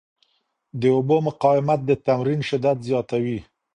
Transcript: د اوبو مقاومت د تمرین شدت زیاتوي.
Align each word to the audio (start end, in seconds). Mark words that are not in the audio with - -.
د 0.79 0.83
اوبو 0.95 1.17
مقاومت 1.27 1.79
د 1.85 1.91
تمرین 2.07 2.41
شدت 2.49 2.77
زیاتوي. 2.87 3.39